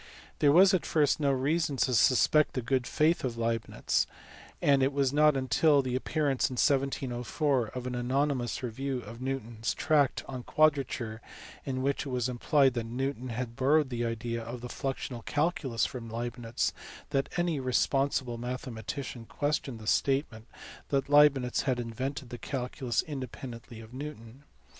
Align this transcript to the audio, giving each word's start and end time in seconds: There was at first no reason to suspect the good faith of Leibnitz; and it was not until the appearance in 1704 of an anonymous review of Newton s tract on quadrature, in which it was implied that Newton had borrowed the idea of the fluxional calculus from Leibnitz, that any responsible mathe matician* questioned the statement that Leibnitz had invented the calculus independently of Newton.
There 0.39 0.51
was 0.51 0.73
at 0.73 0.83
first 0.83 1.19
no 1.19 1.29
reason 1.31 1.77
to 1.77 1.93
suspect 1.93 2.53
the 2.53 2.63
good 2.63 2.87
faith 2.87 3.23
of 3.23 3.37
Leibnitz; 3.37 4.07
and 4.59 4.81
it 4.81 4.93
was 4.93 5.13
not 5.13 5.37
until 5.37 5.83
the 5.83 5.95
appearance 5.95 6.49
in 6.49 6.53
1704 6.53 7.67
of 7.67 7.85
an 7.85 7.93
anonymous 7.93 8.63
review 8.63 9.01
of 9.03 9.21
Newton 9.21 9.57
s 9.61 9.75
tract 9.75 10.23
on 10.27 10.41
quadrature, 10.41 11.21
in 11.67 11.83
which 11.83 12.07
it 12.07 12.09
was 12.09 12.27
implied 12.27 12.73
that 12.73 12.87
Newton 12.87 13.29
had 13.29 13.55
borrowed 13.55 13.91
the 13.91 14.03
idea 14.03 14.41
of 14.41 14.61
the 14.61 14.69
fluxional 14.69 15.21
calculus 15.23 15.85
from 15.85 16.09
Leibnitz, 16.09 16.73
that 17.11 17.29
any 17.37 17.59
responsible 17.59 18.39
mathe 18.39 18.73
matician* 18.73 19.27
questioned 19.27 19.77
the 19.77 19.85
statement 19.85 20.47
that 20.89 21.09
Leibnitz 21.09 21.65
had 21.65 21.79
invented 21.79 22.31
the 22.31 22.39
calculus 22.39 23.03
independently 23.03 23.79
of 23.79 23.93
Newton. 23.93 24.45